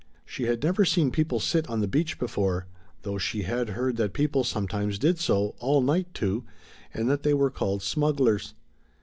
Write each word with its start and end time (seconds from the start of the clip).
She 0.25 0.45
had 0.45 0.63
never 0.63 0.83
seen 0.83 1.11
people 1.11 1.39
sit 1.39 1.69
on 1.69 1.79
the 1.79 1.87
beach 1.87 2.17
before, 2.17 2.65
though 3.03 3.19
she 3.19 3.43
had 3.43 3.69
heard 3.77 3.97
that 3.97 4.13
people 4.13 4.43
sometimes 4.43 4.97
did 4.97 5.19
so, 5.19 5.53
all 5.59 5.79
night, 5.79 6.11
too, 6.15 6.43
and 6.91 7.07
that 7.07 7.21
they 7.21 7.35
were 7.35 7.51
called 7.51 7.83
smugglers. 7.83 8.55